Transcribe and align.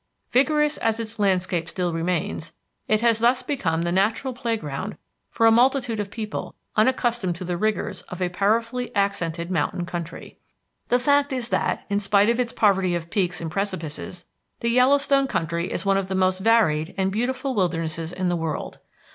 Vigorous 0.31 0.77
as 0.79 0.99
its 0.99 1.19
landscape 1.19 1.69
still 1.69 1.93
remains, 1.93 2.53
it 2.87 3.01
has 3.01 3.19
thus 3.19 3.43
become 3.43 3.83
the 3.83 3.91
natural 3.91 4.33
playground 4.33 4.97
for 5.29 5.45
a 5.45 5.51
multitude 5.51 5.99
of 5.99 6.09
people 6.09 6.55
unaccustomed 6.75 7.35
to 7.35 7.43
the 7.45 7.55
rigors 7.55 8.01
of 8.09 8.19
a 8.19 8.27
powerfully 8.29 8.89
accented 8.95 9.51
mountain 9.51 9.85
country. 9.85 10.39
The 10.87 10.97
fact 10.97 11.31
is 11.31 11.49
that, 11.49 11.85
in 11.87 11.99
spite 11.99 12.29
of 12.31 12.39
its 12.39 12.51
poverty 12.51 12.95
of 12.95 13.11
peaks 13.11 13.39
and 13.39 13.51
precipices, 13.51 14.25
the 14.61 14.69
Yellowstone 14.69 15.27
country 15.27 15.71
is 15.71 15.85
one 15.85 15.97
of 15.97 16.07
the 16.07 16.15
most 16.15 16.39
varied 16.39 16.95
and 16.97 17.11
beautiful 17.11 17.53
wildernesses 17.53 18.11
in 18.11 18.27
the 18.27 18.35
world. 18.35 18.79